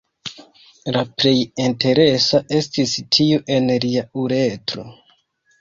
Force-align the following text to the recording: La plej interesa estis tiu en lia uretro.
La 0.95 1.03
plej 1.21 1.33
interesa 1.65 2.41
estis 2.61 2.97
tiu 3.19 3.45
en 3.59 3.71
lia 3.87 4.07
uretro. 4.23 4.91